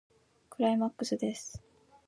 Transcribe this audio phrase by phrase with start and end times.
[0.49, 1.61] クライマックスです。